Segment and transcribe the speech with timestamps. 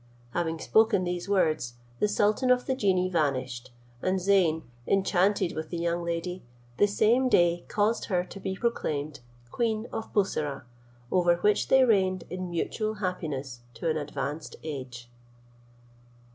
[0.31, 5.77] Having spoken these words, the sultan of the genii vanished, and Zeyn, enchanted with the
[5.77, 6.41] young lady,
[6.77, 9.19] the same day caused her to be proclaimed
[9.51, 10.63] queen of Bussorah,
[11.11, 15.07] over which they reigned in mutual happiness to an advanced age.